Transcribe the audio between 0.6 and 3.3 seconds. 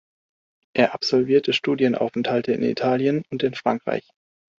Er absolvierte Studienaufenthalte in Italien